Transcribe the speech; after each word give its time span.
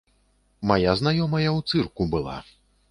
Мая 0.71 0.95
знаёмая 1.03 1.47
ў 1.57 1.73
цырку 1.73 2.03
была. 2.17 2.37